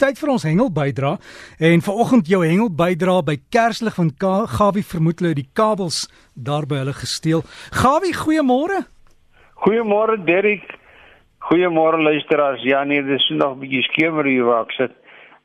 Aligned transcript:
tyd 0.00 0.18
vir 0.20 0.32
ons 0.32 0.44
hengel 0.48 0.70
bydra 0.72 1.16
en 1.68 1.82
vanoggend 1.84 2.28
jou 2.32 2.40
hengel 2.40 2.70
bydra 2.72 3.18
by 3.26 3.36
Kerslig 3.52 3.98
van 3.98 4.10
Ka 4.22 4.34
Gawie 4.48 4.84
vermoed 4.86 5.20
hulle 5.20 5.36
die 5.36 5.48
kabels 5.52 6.06
daar 6.34 6.66
by 6.70 6.80
hulle 6.80 6.94
gesteel. 6.96 7.44
Gawie, 7.82 8.14
goeiemôre. 8.16 8.86
Goeiemôre 9.60 10.16
Derrick. 10.24 10.64
Goeiemôre 11.50 12.00
luisteraars. 12.00 12.64
Ja 12.64 12.84
nee, 12.84 13.02
dis 13.02 13.28
nog 13.30 13.56
'n 13.56 13.60
bietjie 13.60 13.82
skemer 13.90 14.24
hier 14.24 14.44
waar 14.44 14.64
ek 14.64 14.72
sit. 14.72 14.92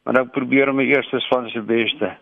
Maar 0.04 0.21
ek 0.21 0.31
probeer 0.31 0.74
my 0.74 0.84
eerstes 0.84 1.28
van 1.28 1.50
se 1.50 1.62
beste. 1.62 2.16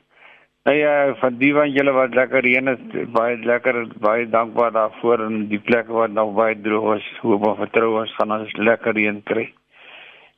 Nou 0.64 0.78
ja, 0.78 1.16
van 1.20 1.38
die 1.38 1.54
van 1.54 1.70
julle 1.70 1.92
wat 1.92 2.14
lekker 2.16 2.42
reën 2.42 2.68
het, 2.68 3.12
baie 3.12 3.38
lekker, 3.38 3.88
baie 4.00 4.30
dankbaar 4.30 4.72
daarvoor 4.72 5.26
en 5.26 5.48
die 5.50 5.60
plekke 5.60 5.92
wat 5.92 6.12
nog 6.12 6.34
baie 6.34 6.56
droog 6.56 6.96
is, 6.96 7.08
hoop 7.22 7.44
en 7.48 7.56
vertrou 7.56 8.00
ons 8.00 8.16
gaan 8.16 8.32
ons 8.32 8.54
lekker 8.54 8.94
reën 8.96 9.24
kry. 9.24 9.54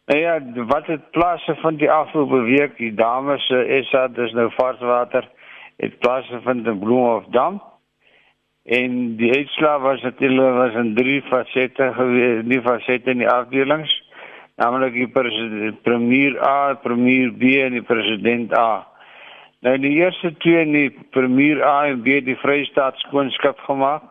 Nou 0.06 0.20
ja, 0.20 0.40
wat 0.54 0.86
het 0.86 1.12
plase 1.12 1.56
van 1.56 1.76
die 1.76 1.92
afgelope 1.92 2.42
week, 2.42 2.78
die 2.78 2.94
dames 2.94 3.46
se 3.50 3.58
uh, 3.58 3.82
SA, 3.90 4.08
dis 4.14 4.36
nou 4.38 4.52
varswater, 4.54 5.26
het 5.82 5.98
plase 6.00 6.42
van 6.44 6.62
die 6.64 6.76
Bloemhofdam. 6.78 7.58
En 8.66 9.16
die 9.18 9.32
uitslag 9.34 9.82
was 9.82 10.02
natuurlik 10.02 10.54
was 10.60 10.78
in 10.78 10.94
drie 10.96 11.22
fasette 11.22 11.90
gewees, 11.98 12.46
nie 12.46 12.62
fasette 12.62 13.10
in 13.10 13.24
die 13.24 13.30
afdelings, 13.30 13.98
naamlik 14.62 14.94
die 14.94 15.74
premier 15.82 16.38
A, 16.46 16.74
premier 16.86 17.34
B 17.34 17.58
en 17.66 17.78
die 17.80 17.86
president 17.86 18.54
A. 18.58 18.86
Nou 19.66 19.78
die 19.82 19.98
eerste 19.98 20.36
twee 20.38 20.62
in 20.62 20.74
die 20.78 20.90
premier 21.18 21.66
A 21.66 21.78
en 21.90 22.02
B 22.06 22.22
die 22.26 22.38
Vrystaat 22.38 23.02
skoonskap 23.08 23.58
gemaak 23.66 24.06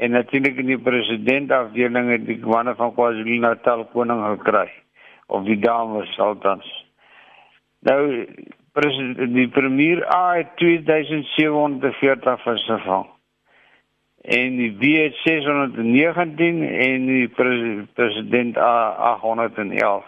en 0.00 0.16
natuurlik 0.16 0.56
in 0.64 0.72
die 0.72 0.80
president 0.80 1.52
afdeling 1.52 2.08
het 2.08 2.24
die 2.28 2.40
manne 2.40 2.72
van 2.78 2.94
KwaZulu-Natal 2.96 3.90
koning 3.92 4.24
gekry 4.32 4.70
of 5.30 5.44
die 5.46 5.58
dames 5.58 6.18
althans. 6.18 6.68
Nou 7.86 8.26
president 8.76 9.34
die 9.34 9.48
premier 9.48 10.02
A 10.14 10.34
het 10.40 10.56
2740 10.60 12.42
versvang. 12.42 13.06
En 14.20 14.56
die 14.56 14.72
B 14.76 14.90
het 14.98 15.16
619 15.24 16.62
en 16.62 17.06
die 17.06 17.28
president 17.94 18.58
A 18.58 18.74
811. 19.14 20.04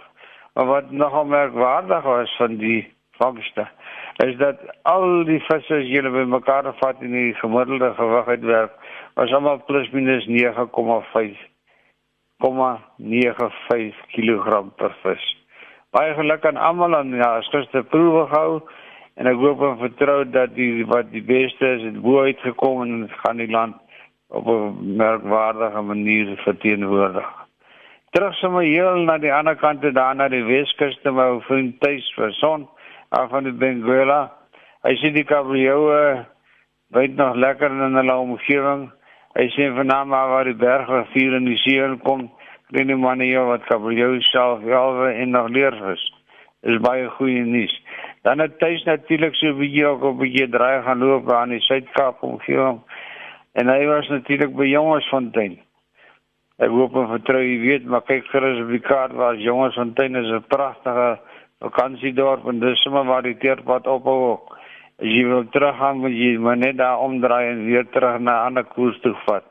Maar 0.54 0.66
wat 0.66 0.90
nogal 0.90 1.24
merkwaardig 1.24 2.02
was 2.02 2.36
van 2.36 2.56
die 2.56 2.92
vangste 3.16 3.68
is 4.16 4.36
dat 4.36 4.60
al 4.82 5.24
die 5.24 5.40
visse 5.40 5.78
as 5.78 5.88
jy 5.88 6.02
bymekaar 6.04 6.68
vat 6.80 7.00
in 7.00 7.14
die 7.16 7.32
gemiddelde 7.40 7.92
gewig 7.96 8.28
uitwerk 8.34 8.74
was 9.16 9.32
almal 9.32 9.62
plus 9.68 9.88
minus 9.96 10.26
9,5 10.28 11.51
0,95 12.42 14.02
kg 14.14 14.62
per 14.76 14.96
vis. 15.02 15.24
Baie 15.92 16.14
geluk 16.14 16.44
aan 16.46 16.56
almal 16.56 16.96
aan 16.96 17.14
ja, 17.14 17.40
gister 17.40 17.84
proewe 17.84 18.26
gehou 18.30 18.62
en 19.20 19.28
ek 19.28 19.36
hoop 19.36 19.62
en 19.66 19.78
vertrou 19.78 20.24
dat 20.24 20.54
die 20.56 20.86
wat 20.88 21.10
die 21.12 21.22
beste 21.22 21.68
is 21.76 21.82
het 21.84 22.00
bo 22.00 22.24
uitgekom 22.24 22.82
en 22.82 23.08
gaan 23.22 23.42
die 23.42 23.50
land 23.50 23.76
op 24.32 24.46
'n 24.48 24.96
merkwaardige 24.96 25.82
manier 25.82 26.36
verteenwoordig. 26.44 27.28
Terug 28.10 28.34
sommer 28.34 28.62
heel 28.62 29.04
na 29.04 29.18
die 29.18 29.32
ander 29.32 29.56
kant 29.56 29.82
daar 29.94 30.14
na 30.14 30.28
die 30.28 30.44
Weskus 30.44 30.98
te 31.02 31.10
my 31.10 31.40
vriend 31.40 31.80
Tuis 31.80 32.12
vir 32.16 32.32
son 32.32 32.68
af 33.08 33.30
van 33.30 33.44
die 33.44 33.52
Benguela. 33.52 34.32
Hy 34.82 34.96
sien 34.96 35.14
die 35.14 35.24
kabeljou 35.24 36.24
byt 36.92 37.16
nog 37.16 37.36
lekker 37.36 37.70
in 37.70 37.96
hulle 37.96 38.16
omgewing. 38.16 38.90
Hy 39.32 39.48
sien 39.48 39.74
vanaand 39.74 40.08
maar 40.12 40.28
waar 40.28 40.44
die 40.44 40.58
bergrivier 40.60 41.38
in 41.38 41.46
die 41.48 41.56
see 41.56 41.84
kom, 42.04 42.26
kry 42.68 42.84
die 42.84 42.96
manne 42.96 43.24
hier 43.24 43.46
wat 43.48 43.64
kabeljou 43.64 44.18
self 44.28 44.60
welwe 44.64 45.12
en 45.22 45.32
nog 45.32 45.48
leer 45.48 45.76
is. 45.92 46.04
Is 46.62 46.80
baie 46.84 47.08
goeie 47.16 47.44
nuus. 47.44 47.72
Dan 48.22 48.38
het 48.38 48.58
tuis 48.60 48.84
natuurlik 48.84 49.34
so 49.34 49.48
'n 49.48 49.58
bietjie 49.58 49.86
ook 49.86 50.04
'n 50.04 50.18
bietjie 50.18 50.48
draai 50.48 50.82
gaan 50.82 50.98
loop 50.98 51.32
aan 51.32 51.48
die 51.48 51.60
Suid-Kaap 51.60 52.22
omgewing. 52.22 52.80
En 53.52 53.68
hy 53.68 53.86
was 53.86 54.08
natuurlik 54.08 54.54
by 54.56 54.64
Jongersfontein. 54.64 55.58
Ek 56.58 56.70
hoop 56.70 56.94
en 56.96 57.08
vertrou 57.08 57.42
jy 57.42 57.58
weet, 57.60 57.84
maar 57.84 58.02
kyk 58.02 58.26
gerus 58.26 58.60
op 58.62 58.68
die 58.68 58.80
kaart 58.80 59.12
waar 59.12 59.36
Jongersfontein 59.36 60.16
is 60.16 60.30
'n 60.30 60.44
pragtige 60.48 61.18
vakansiedorp 61.58 62.46
en 62.48 62.60
dis 62.60 62.82
sommer 62.82 63.04
waar 63.04 63.22
die 63.22 63.36
teerpad 63.36 63.86
ophou. 63.86 64.40
As 65.02 65.08
jy 65.10 65.22
wil 65.26 65.48
teruggaan, 65.50 65.98
moet 65.98 66.14
jy 66.14 66.36
maar 66.38 66.56
net 66.56 66.76
daar 66.78 67.00
omdraai 67.02 67.48
en 67.48 67.64
weer 67.66 67.86
terug 67.90 68.20
na 68.20 68.32
'n 68.32 68.46
ander 68.46 68.64
koers 68.64 69.00
toe 69.02 69.14
vat. 69.26 69.42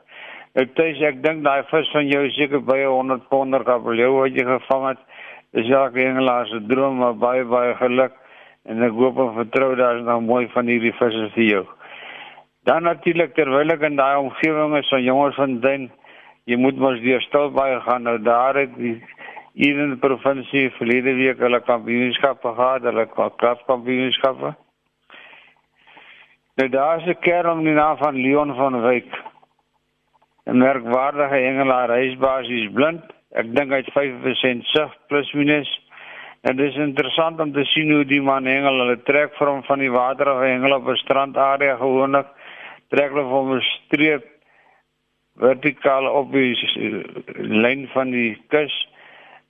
Ek 0.54 0.68
sê 0.76 1.04
ek 1.04 1.22
dink 1.22 1.44
daai 1.44 1.62
vis 1.70 1.90
van 1.92 2.08
jou 2.08 2.30
seker 2.30 2.60
by 2.60 2.78
100 2.84 3.28
ponder 3.28 3.64
kabeljou 3.64 4.12
wat 4.20 4.32
jy 4.32 4.44
gevang 4.44 4.88
het. 4.88 4.98
Dis 5.52 5.66
ja, 5.66 5.90
engelaar 5.92 6.46
se 6.46 6.60
droom, 6.68 6.96
maar 6.96 7.14
baie 7.14 7.44
baie 7.44 7.74
geluk 7.74 8.12
en 8.64 8.82
ek 8.82 8.92
hoop 8.92 9.18
en 9.18 9.34
vertrou 9.34 9.74
daar 9.76 9.96
is 9.96 10.04
nog 10.04 10.22
mooi 10.22 10.48
van 10.54 10.66
hierdie 10.66 10.92
visse 10.92 11.28
vir 11.34 11.44
jou. 11.44 11.64
Dan 12.64 12.82
natuurlik 12.82 13.34
terwyl 13.34 13.74
ek 13.74 13.82
in 13.82 13.96
daai 13.96 14.16
omgewing 14.16 14.76
is 14.78 14.88
van 14.88 15.02
jonges 15.02 15.34
van 15.34 15.60
Dyn, 15.60 15.90
jy 16.46 16.56
moet 16.56 16.76
mos 16.78 17.00
weer 17.00 17.20
stil 17.20 17.50
baie 17.50 17.80
gaan 17.80 18.02
nou 18.08 18.18
daar 18.22 18.56
het 18.56 18.72
die 18.78 18.96
hier 19.54 19.78
in 19.84 19.90
die 19.92 20.00
provinsie 20.00 20.70
verlede 20.78 21.12
week 21.14 21.40
hulle 21.44 21.60
kampioenskappe 21.60 22.54
gehad, 22.56 22.86
hulle 22.88 23.04
klaskampioenskappe. 23.12 24.54
Nou 26.54 26.68
daar 26.68 26.98
is 27.00 27.06
'n 27.06 27.20
kerel 27.20 27.54
met 27.54 27.64
die 27.64 27.74
naam 27.74 27.96
van 27.96 28.14
Leon 28.14 28.54
van 28.54 28.80
Wyk. 28.80 29.12
'n 30.44 30.56
Merkwaardige 30.56 31.36
engelaar, 31.36 31.88
hy 31.88 32.04
is 32.06 32.72
blind. 32.72 33.02
Ek 33.30 33.54
dink 33.54 33.70
hy 33.70 33.76
het 33.76 33.92
5% 33.92 34.64
sig 34.64 34.96
plus 35.08 35.32
minus. 35.32 35.80
En 36.42 36.56
dit 36.56 36.70
is 36.70 36.76
interessant 36.76 37.40
om 37.40 37.52
te 37.52 37.64
sien 37.64 37.90
hoe 37.90 38.04
die 38.04 38.22
man 38.22 38.44
hengel, 38.44 38.78
hulle 38.78 39.02
trek 39.02 39.34
vir 39.38 39.48
hom 39.48 39.62
van 39.62 39.78
die 39.78 39.90
water 39.90 40.28
af 40.28 40.40
hengel 40.40 40.74
op 40.74 40.88
'n 40.88 40.96
strandarea 40.96 41.76
gewoonlik. 41.76 42.26
Trek 42.88 43.10
hulle 43.10 43.22
hom 43.22 43.54
'n 43.54 43.60
streep 43.60 44.24
vertikaal 45.36 46.06
op 46.06 46.32
die 46.32 46.56
lyn 47.36 47.88
van 47.92 48.10
die 48.10 48.42
kus 48.48 48.88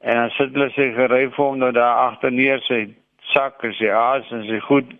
en 0.00 0.14
dan 0.16 0.30
sit 0.30 0.52
hulle 0.52 0.70
sy 0.70 0.92
gery 0.94 1.28
vir 1.30 1.44
hom 1.44 1.58
nou 1.58 1.72
daar 1.72 2.10
agter 2.10 2.30
neer 2.30 2.60
sy 2.60 2.86
sak 3.32 3.64
en 3.64 3.74
sy 3.74 3.90
aas 3.90 4.30
en 4.30 4.44
sy 4.46 4.58
goed 4.58 4.94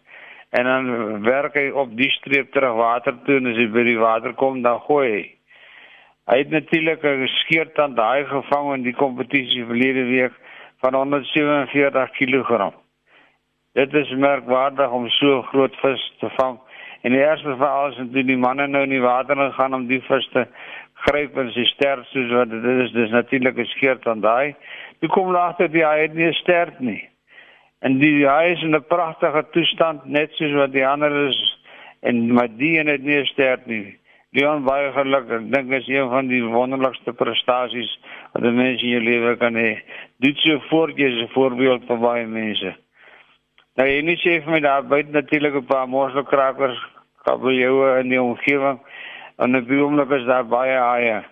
en 0.53 0.65
dan 0.65 1.23
werk 1.25 1.55
hy 1.57 1.71
op 1.71 1.95
die 1.97 2.11
streep 2.19 2.53
terug 2.53 2.75
water 2.77 3.17
toe 3.25 3.39
en 3.41 3.49
as 3.53 3.61
hy 3.61 3.69
by 3.73 3.85
die 3.89 4.01
water 4.01 4.35
kom 4.37 4.61
dan 4.65 4.83
gooi 4.89 5.07
hy. 5.09 5.23
Hy 6.31 6.37
het 6.39 6.51
natuurlik 6.51 7.03
'n 7.03 7.27
skeertand 7.27 7.97
daai 7.97 8.25
gevang 8.25 8.75
in 8.75 8.83
die 8.83 8.95
kompetisie 8.95 9.65
verlede 9.65 10.05
week 10.05 10.35
van 10.81 10.95
147 10.95 12.11
kg. 12.19 12.73
Dit 13.73 13.95
is 13.95 14.11
merkwaardig 14.11 14.91
om 14.91 15.09
so 15.09 15.43
groot 15.43 15.77
vis 15.77 16.13
te 16.21 16.29
vang. 16.37 16.59
En 17.03 17.13
die 17.13 17.21
eerste 17.21 17.57
verhaal 17.57 17.89
is 17.89 17.97
toe 17.97 18.25
die 18.25 18.37
manne 18.37 18.67
nou 18.67 18.83
in 18.83 18.91
die 18.91 19.01
water 19.01 19.37
gegaan 19.37 19.75
om 19.75 19.87
die 19.87 20.03
vis 20.03 20.29
te 20.33 20.47
gryp 20.95 21.37
en 21.37 21.51
sy 21.51 21.65
sterk 21.65 22.05
soos 22.11 22.31
wat 22.31 22.51
dit 22.51 22.65
is, 22.65 22.93
dis 22.93 23.11
natuurlik 23.11 23.57
'n 23.59 23.73
skeertand 23.75 24.23
daai. 24.23 24.55
Jy 25.01 25.09
kom 25.09 25.33
later 25.33 25.69
die 25.69 25.85
hy 25.85 25.99
het 26.03 26.15
nie 26.15 26.33
sterk 26.33 26.81
nie. 26.81 27.09
En 27.83 27.99
die 27.99 28.23
hy 28.23 28.53
is 28.53 28.63
in 28.63 28.77
'n 28.77 28.85
pragtige 28.87 29.43
toestand 29.51 30.05
net 30.05 30.31
soos 30.39 30.53
wat 30.55 30.73
die 30.73 30.87
ander 30.87 31.11
is 31.29 31.39
en 32.01 32.33
maar 32.33 32.49
die 32.57 32.79
en 32.79 32.87
het 32.87 33.03
nie 33.03 33.25
sterk 33.27 33.67
nie. 33.67 33.99
Leon 34.31 34.65
baie 34.65 34.93
gelukkig. 34.93 35.43
Dink 35.51 35.73
is 35.73 35.89
een 35.89 36.09
van 36.09 36.27
die 36.27 36.43
wonderlikste 36.45 37.13
prestasies 37.13 37.91
wat 38.33 38.43
'n 38.43 38.55
mens 38.55 38.83
in 38.83 38.89
jou 38.89 39.03
lewe 39.03 39.37
kan 39.37 39.55
hê. 39.55 39.83
Dit 40.19 40.37
so 40.37 40.59
voortjie 40.71 41.07
is 41.07 41.23
'n 41.23 41.33
voorbeeld 41.35 41.87
vir 41.87 41.99
baie 41.99 42.27
mense. 42.27 42.75
Nou 43.77 43.89
jy 43.89 44.01
nie 44.03 44.17
sê 44.17 44.43
vir 44.45 44.53
my 44.53 44.61
daar 44.61 44.85
buite 44.85 45.11
natuurlik 45.11 45.55
'n 45.55 45.67
paar 45.67 45.89
morselkrakers, 45.89 46.79
kabeljoue 47.25 48.01
in 48.01 48.09
die 48.09 48.23
omgewing 48.23 48.79
en 49.39 49.57
'n 49.57 49.67
biomlik 49.67 50.11
is 50.11 50.25
daar 50.25 50.47
baie 50.47 50.79
haie. 50.79 51.23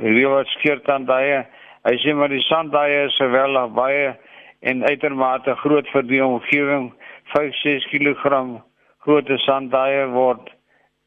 Hier 0.00 0.28
wat 0.28 0.46
skeert 0.46 0.88
aan 0.88 1.04
daai. 1.04 1.46
Hy 1.84 1.96
sê 1.96 2.14
maar 2.14 2.28
die 2.28 2.42
sandhaie 2.42 3.04
is 3.06 3.16
geweldig 3.16 3.72
baie 3.72 4.16
en 4.60 4.84
uitermate 4.84 5.54
groot 5.62 5.88
vir 5.92 6.06
die 6.06 6.22
omgewing. 6.24 6.92
5-6 7.34 7.88
kg 7.90 8.62
groot 9.06 9.30
sandhaie 9.44 10.06
word 10.14 10.50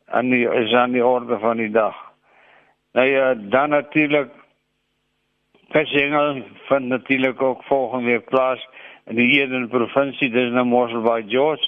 aan 0.09 0.29
die 0.33 0.45
is 0.45 0.73
aan 0.73 0.95
die 0.95 1.05
orde 1.05 1.39
van 1.39 1.57
die 1.57 1.71
dag. 1.71 1.95
Nou 2.93 3.07
ja, 3.07 3.33
dan 3.33 3.69
natuurlik 3.69 4.29
Pesingel 5.69 6.43
van 6.65 6.87
natuurlik 6.87 7.41
ook 7.41 7.63
volgende 7.63 8.05
week 8.05 8.25
plaas 8.25 8.67
in 9.05 9.15
die 9.15 9.41
Eden 9.41 9.67
provinsie, 9.69 10.29
dis 10.29 10.49
nou 10.51 10.65
Mossel 10.65 11.01
by 11.05 11.21
George. 11.27 11.65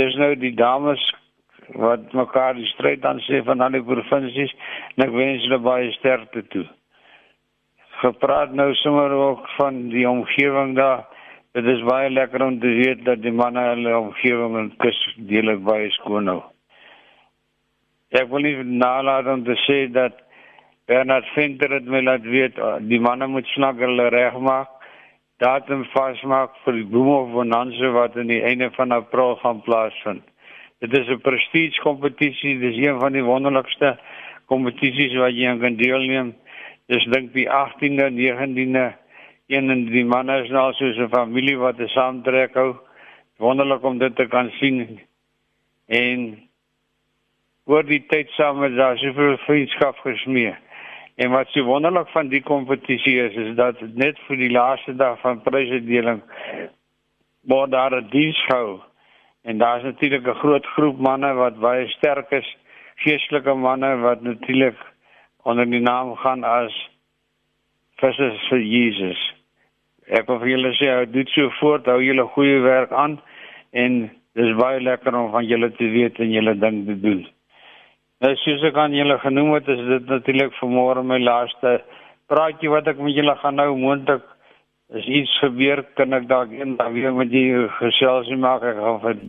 Dis 0.00 0.16
nou 0.16 0.34
die 0.36 0.54
dames 0.56 1.02
wat 1.76 2.12
mekaar 2.16 2.56
die 2.56 2.68
stryd 2.72 3.04
aan 3.04 3.20
sê 3.26 3.42
van 3.44 3.60
al 3.60 3.76
die 3.76 3.84
provinsies 3.84 4.54
en 4.94 5.04
ek 5.04 5.12
wens 5.12 5.44
hulle 5.44 5.60
baie 5.60 5.92
sterkte 5.98 6.44
toe. 6.54 6.64
Gepraat 7.98 8.52
nou 8.54 8.72
sommer 8.74 9.10
ook 9.10 9.48
van 9.56 9.88
die 9.90 10.08
omgewing 10.08 10.76
daar. 10.76 11.06
Dit 11.52 11.64
is 11.64 11.82
baie 11.82 12.10
lekker 12.10 12.44
om 12.44 12.60
te 12.60 12.70
weet 12.78 13.04
dat 13.04 13.22
die 13.22 13.32
manne 13.32 13.64
hulle 13.72 13.96
omgewing 13.98 14.56
en 14.56 14.70
kus 14.78 14.98
deelik 15.16 15.64
baie 15.66 15.90
skoon 15.96 16.30
hou. 16.30 16.42
Ek 18.14 18.30
wil 18.30 18.46
nie 18.46 18.56
nalat 18.62 19.26
om 19.26 19.42
te 19.44 19.56
sê 19.66 19.80
dat 19.92 20.20
Bernard 20.88 21.26
Venter 21.34 21.74
het 21.74 21.88
my 21.90 22.00
laat 22.00 22.24
weet 22.24 22.60
die 22.88 23.00
manne 23.00 23.26
moet 23.28 23.50
snakker 23.56 23.90
hulle 23.90 24.08
regmaak 24.14 24.70
datum 25.42 25.84
vasmaak 25.92 26.54
vir 26.64 26.80
die 26.80 26.86
Boom 26.92 27.32
Bonanza 27.34 27.90
wat 27.94 28.16
in 28.18 28.30
die 28.30 28.40
einde 28.42 28.70
van 28.74 28.94
April 28.94 29.36
gaan 29.42 29.60
plaasvind. 29.66 30.24
Dit 30.80 30.94
is 30.98 31.08
'n 31.08 31.20
prestige 31.20 31.80
kompetisie, 31.82 32.58
dis 32.58 32.76
een 32.76 33.00
van 33.00 33.12
die 33.12 33.22
wonderlikste 33.22 33.98
kompetisies 34.46 35.14
wat 35.16 35.34
jy 35.34 35.58
kan 35.58 35.76
deelneem. 35.76 36.34
Dis 36.88 37.04
dink 37.12 37.34
die 37.34 37.44
18de, 37.52 38.08
19de 38.16 38.86
een 39.48 39.70
en 39.70 39.84
die 39.92 40.04
manne 40.04 40.38
is 40.42 40.50
nou 40.52 40.72
soos 40.72 40.96
'n 40.96 41.08
familie 41.12 41.56
wat 41.58 41.80
'n 41.80 41.88
saamtrek 41.88 42.54
hou. 42.54 42.76
Wonderlik 43.36 43.84
om 43.84 43.98
dit 43.98 44.16
te 44.16 44.26
kan 44.26 44.50
sien. 44.50 45.00
En 45.86 46.48
oor 47.64 47.84
die 47.84 48.04
tyd 48.06 48.30
saam 48.30 48.58
met 48.58 48.76
daar 48.76 48.98
soveel 48.98 49.36
vriendskap 49.36 49.96
gesmee. 49.98 50.54
En 51.16 51.30
wat 51.30 51.48
so 51.48 51.64
wonderlik 51.64 52.08
van 52.08 52.28
die 52.28 52.42
kompetisie 52.42 53.20
is, 53.20 53.34
is 53.34 53.54
dat 53.56 53.80
net 53.80 54.18
vir 54.26 54.36
die 54.36 54.50
laaste 54.50 54.96
dag 54.96 55.20
van 55.20 55.42
prysuitdeling 55.42 56.22
word 57.40 57.70
daar 57.70 57.96
'n 58.00 58.08
diens 58.10 58.44
gehou. 58.44 58.80
En 59.42 59.58
daar's 59.58 59.82
natuurlik 59.82 60.26
'n 60.26 60.40
groot 60.40 60.66
groep 60.66 60.98
manne 60.98 61.34
wat 61.34 61.60
baie 61.60 61.88
sterk 61.88 62.30
is, 62.30 62.56
geestelike 62.94 63.54
manne 63.54 63.96
wat 63.96 64.22
natuurlik 64.22 64.76
onder 65.48 65.66
die 65.70 65.80
naam 65.80 66.14
gaan 66.20 66.44
as 66.44 66.74
Vissers 67.98 68.44
vir 68.50 68.60
Jesus. 68.62 69.20
Ek 70.06 70.28
wil 70.28 70.38
vir 70.42 70.52
julle 70.52 70.70
sê, 70.78 70.92
dit 71.10 71.30
so 71.34 71.50
voort, 71.58 71.88
hou 71.90 71.98
julle 72.04 72.28
goeie 72.36 72.60
werk 72.62 72.92
aan 72.94 73.18
en 73.72 74.04
dis 74.38 74.52
baie 74.60 74.78
lekker 74.80 75.16
om 75.18 75.32
van 75.32 75.48
julle 75.48 75.72
te 75.76 75.88
weet 75.92 76.20
en 76.22 76.30
julle 76.30 76.54
ding 76.62 76.84
te 76.86 76.94
doen. 77.02 77.24
Nou 78.22 78.34
soos 78.42 78.64
ek 78.68 78.78
aan 78.78 78.94
julle 78.94 79.18
genoem 79.22 79.54
het, 79.56 79.68
is 79.74 79.82
dit 79.88 80.12
natuurlik 80.12 80.54
vanmôre 80.60 81.02
my 81.06 81.18
laaste 81.22 81.78
praatjie 82.28 82.70
wat 82.70 82.88
ek 82.92 83.00
met 83.00 83.16
julle 83.16 83.34
gaan 83.40 83.56
nou 83.58 83.72
moontlik 83.78 84.24
is 84.98 85.06
iets 85.20 85.34
gebeur 85.42 85.82
kan 85.96 86.16
ek 86.16 86.28
dalk 86.28 86.52
eendag 86.52 86.92
weer 86.94 87.12
met 87.16 87.32
julle 87.32 87.68
gesels 87.80 88.28
maak 88.44 88.64
ek 88.68 88.80
gaan 88.80 89.00
vir 89.04 89.20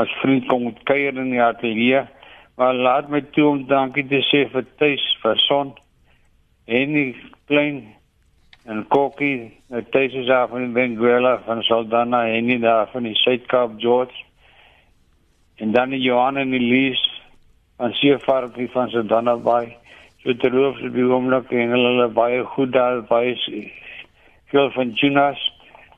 as 0.00 0.12
vriend 0.22 0.46
kom 0.48 0.68
kuier 0.88 1.16
in 1.16 1.32
die 1.34 1.42
ateljee 1.44 2.04
maar 2.60 2.74
laat 2.74 3.08
my 3.08 3.22
toe 3.32 3.46
om 3.48 3.60
dankie 3.66 4.02
te 4.04 4.18
sê 4.28 4.42
vir 4.52 4.66
tuis 4.76 5.04
vir 5.22 5.38
son 5.46 5.70
en 6.78 6.92
die 6.92 7.14
klein 7.48 7.78
en 8.68 8.82
kokkie 8.92 9.46
nou 9.72 9.80
tuis 9.94 10.16
is 10.20 10.28
af 10.36 10.52
in 10.58 10.74
Benguela 10.76 11.38
van 11.46 11.64
Saldanha 11.64 12.20
en 12.28 12.50
nie 12.50 12.58
daar 12.60 12.90
van 12.92 13.08
die 13.08 13.14
Suid-Kaap 13.22 13.78
George. 13.80 14.12
En 15.56 15.72
dan 15.72 15.96
die 15.96 16.02
Johan 16.04 16.36
en 16.36 16.52
Elise 16.52 17.08
van 17.80 17.96
Seevarkie 17.96 18.68
van 18.76 18.92
Saldanha 18.92 19.38
Bay. 19.40 19.72
So 20.20 20.36
terloops 20.36 20.84
op 20.84 20.92
die 21.00 21.08
oomblik 21.08 21.56
en 21.56 21.72
hulle 21.72 22.08
baie 22.12 22.44
goed 22.44 22.76
daar 22.76 23.00
baie 23.08 23.36
veel 24.52 24.70
van 24.76 24.92
tunas. 25.00 25.50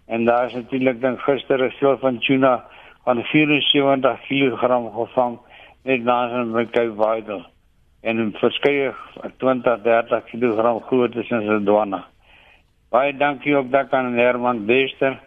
En 0.07 0.31
daar 0.31 0.47
is 0.47 0.61
natuurlik 0.63 1.01
dan 1.01 1.19
gister 1.27 1.71
veel 1.81 1.99
van 1.99 2.23
tuna 2.23 2.61
van 3.03 3.25
74 3.35 4.29
kg 4.29 4.79
gevang 4.95 5.41
net 5.85 6.05
na 6.05 6.41
in 6.41 6.53
my 6.53 6.65
Cape 6.65 6.97
Vidal 6.97 7.45
en 8.03 8.21
'n 8.21 8.33
verskeie 8.41 8.95
20 9.39 9.83
30 9.83 10.25
kg 10.31 10.81
groot 10.89 11.17
is 11.17 11.31
in 11.31 11.47
Saldanha 11.47 12.05
baie 12.91 13.13
dankie 13.17 13.57
ook 13.57 13.71
daar 13.71 13.89
aan 13.91 14.19
Herman 14.19 14.67
Bester 14.67 15.21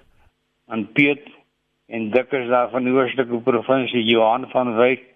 aan 0.67 0.91
Piet 0.93 1.27
en 1.87 2.09
dikkers 2.11 2.49
daar 2.49 2.69
van 2.69 2.83
die 2.83 2.93
oostelike 2.93 3.41
provinsie 3.43 4.03
Johan 4.03 4.49
van 4.49 4.75
Wyk 4.75 5.15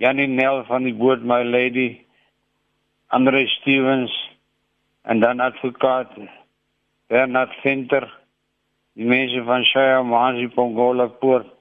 Janie 0.00 0.28
Nel 0.28 0.62
van 0.64 0.86
die 0.88 0.94
boot 0.96 1.20
My 1.20 1.42
Lady, 1.44 2.00
Andre 3.12 3.42
Stevens 3.46 4.14
en 5.02 5.20
dan 5.20 5.40
advokaat 5.40 6.14
Bernard 7.06 7.52
Venter, 7.60 8.06
die 8.96 9.04
mense 9.04 9.42
van 9.44 9.64
Shaya 9.68 10.00
Manzi 10.02 10.48
Pongola 10.54 11.06
Poort 11.20 11.52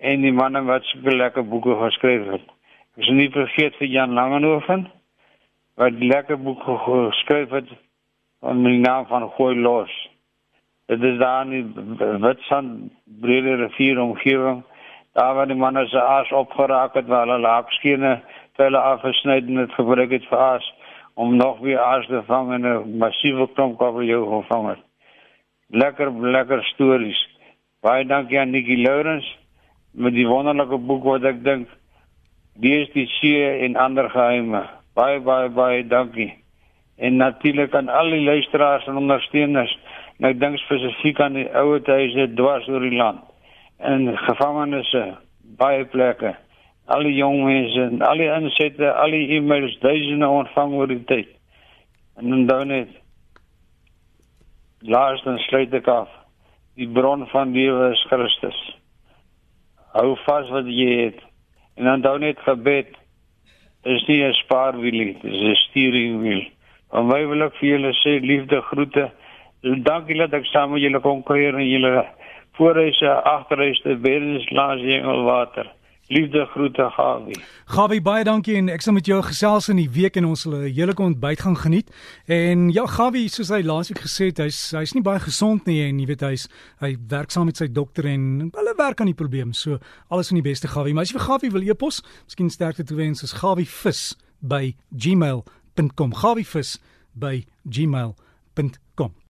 en 0.00 0.22
die 0.24 0.32
manne 0.32 0.62
wat 0.64 0.84
so 0.88 1.12
lekker 1.16 1.44
boeke 1.44 1.76
geskryf 1.82 2.26
het. 2.32 2.46
Ek 2.96 3.04
is 3.04 3.12
nie 3.16 3.28
vergeet 3.32 3.76
vir 3.78 3.92
Jan 3.92 4.16
Langenhoven 4.16 4.86
wat 5.80 6.00
lekker 6.00 6.40
boeke 6.40 6.76
geskryf 6.86 7.52
het 7.56 7.68
onder 8.40 8.72
die 8.72 8.80
naam 8.80 9.06
van 9.06 9.28
Gooi 9.36 9.54
Los. 9.60 9.92
Dit 10.88 11.02
is 11.02 11.18
daar 11.18 11.52
in 11.52 11.74
Witstrand, 12.24 12.92
Brede 13.20 13.56
Rivier 13.60 14.00
omgewing 14.00 14.64
daar 15.12 15.34
waar 15.34 15.46
die 15.46 15.56
manne 15.56 15.86
se 15.86 16.00
aas 16.00 16.32
opgeraak 16.32 16.94
het 16.94 17.06
waar 17.06 17.28
hulle 17.28 17.48
haakskene 17.48 18.20
hulle 18.60 18.78
afgesny 18.78 19.36
en 19.40 19.54
dit 19.54 19.72
gebruik 19.72 20.10
het 20.12 20.26
vir 20.28 20.38
aas 20.38 20.66
om 21.14 21.36
nog 21.36 21.58
weer 21.64 21.80
aas 21.80 22.06
te 22.06 22.22
vang 22.26 22.52
en 22.52 22.66
'n 22.66 22.98
massiewe 22.98 23.48
klomp 23.54 23.78
kabeljou 23.78 24.22
gevang 24.28 24.68
het. 24.68 24.82
Lekker 25.68 26.12
lekker 26.12 26.64
stories. 26.64 27.20
Baie 27.80 28.04
dankie 28.04 28.40
aan 28.40 28.50
Nikki 28.50 28.82
Lawrence 28.82 29.39
met 29.92 30.14
die 30.14 30.26
wonderlike 30.28 30.78
boek 30.86 31.04
wat 31.04 31.24
ek 31.24 31.42
dink 31.44 31.68
die 32.60 32.74
is 32.82 32.90
die 32.92 33.06
see 33.18 33.40
en 33.66 33.76
ander 33.76 34.10
geheime. 34.10 34.66
Baie 34.94 35.20
baie 35.20 35.48
baie 35.48 35.86
dankie. 35.86 36.32
En 36.98 37.16
natuurlik 37.16 37.74
aan 37.74 37.88
al 37.88 38.10
die 38.10 38.24
luisteraars 38.24 38.86
en 38.86 39.00
ondersteuners. 39.00 39.72
Nou 40.20 40.34
ek 40.34 40.40
dink 40.40 40.60
spesifiek 40.60 41.20
aan 41.20 41.38
die 41.38 41.48
ouer 41.56 41.80
huise 41.86 42.28
dwars 42.36 42.68
oor 42.68 42.84
die 42.84 42.96
land 42.96 43.24
en 43.80 44.16
gevangenisse 44.26 45.02
baie 45.56 45.84
plekke 45.84 46.34
al 46.84 47.06
die 47.06 47.16
jong 47.16 47.44
mense 47.46 47.86
en 47.88 48.02
al 48.04 48.20
die 48.20 48.28
insette 48.34 48.92
al 48.92 49.14
die 49.16 49.36
e-mails 49.36 49.76
duisende 49.80 50.28
ontvang 50.28 50.74
oor 50.76 50.90
die 50.90 51.04
tyd 51.08 51.30
en 52.20 52.46
dan 52.50 52.68
net 52.68 52.92
laas 54.94 55.22
dan 55.24 55.40
sluit 55.46 55.74
ek 55.80 55.88
af 55.88 56.12
die 56.80 56.88
bron 56.98 57.24
van 57.32 57.56
lewe 57.56 57.90
is 57.94 58.04
Christus 58.12 58.60
hou 59.92 60.16
vas 60.26 60.48
wat 60.50 60.66
jy 60.66 61.04
het. 61.04 61.20
En 61.76 62.02
dan 62.02 62.20
net 62.20 62.38
gebed 62.38 62.96
is 63.82 64.06
nie 64.06 64.22
'n 64.24 64.32
spaarwiel 64.32 65.04
dit 65.04 65.24
is 65.24 65.42
'n 65.42 65.54
sturingwiel 65.54 66.44
en 66.92 67.06
my 67.06 67.20
wil 67.30 67.46
ek 67.46 67.58
vir 67.60 67.68
julle 67.74 67.92
sê 68.02 68.18
liefde 68.20 68.60
groete. 68.70 69.10
Dankie 69.62 70.18
dat 70.18 70.34
ek 70.34 70.48
saam 70.50 70.72
met 70.74 70.82
julle 70.82 71.00
kon 71.04 71.22
kuier 71.22 71.54
en 71.54 71.66
julle 71.66 71.92
voorreise, 72.58 73.10
agterreise, 73.24 73.96
wedens 74.02 74.48
langs 74.50 74.82
die 74.82 74.96
Engelwater. 74.98 75.70
Liefde 76.10 76.46
groete 76.46 76.90
Gawie. 76.90 77.36
Gawie 77.70 78.00
baie 78.02 78.24
dankie 78.26 78.56
en 78.58 78.66
ek 78.74 78.82
sal 78.82 78.96
met 78.96 79.06
jou 79.06 79.20
gesels 79.22 79.68
in 79.70 79.78
die 79.78 79.90
week 79.94 80.16
en 80.18 80.26
ons 80.26 80.40
sal 80.42 80.56
'n 80.56 80.72
heerlike 80.74 81.02
ontbyt 81.02 81.40
gaan 81.46 81.56
geniet. 81.56 81.92
En 82.26 82.72
ja 82.74 82.86
Gawie, 82.86 83.28
soos 83.28 83.48
hy 83.54 83.62
laasweek 83.62 84.02
gesê 84.02 84.26
het, 84.34 84.38
hy's 84.38 84.72
hy's 84.74 84.94
nie 84.94 85.04
baie 85.06 85.20
gesond 85.20 85.66
nie 85.66 85.86
en 85.86 86.00
jy 86.00 86.06
weet 86.06 86.26
hy's 86.26 86.48
hy 86.80 86.96
werk 87.08 87.30
saam 87.30 87.46
met 87.46 87.56
sy 87.56 87.68
dokter 87.68 88.06
en 88.06 88.50
hulle 88.50 88.74
werk 88.76 89.00
aan 89.00 89.06
die 89.06 89.14
probleem. 89.14 89.52
So 89.52 89.78
alles 90.10 90.28
van 90.28 90.42
die 90.42 90.50
beste 90.50 90.66
Gawie. 90.66 90.94
Maar 90.94 91.02
as 91.02 91.12
jy 91.12 91.18
vir 91.18 91.26
Gawie 91.26 91.52
wil 91.52 91.70
e-pos, 91.70 92.02
miskien 92.26 92.50
sterkte 92.50 92.84
toe 92.84 92.96
wens 92.96 93.22
is 93.22 93.32
gawievis 93.32 94.16
by 94.40 94.74
gmail.com. 94.90 96.14
gawievis 96.14 96.80
by 97.14 97.46
gmail.com 97.62 99.20